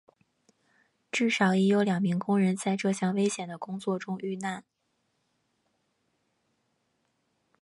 [1.11, 4.63] 至少已有两名工人在这项危险的工作中遇难。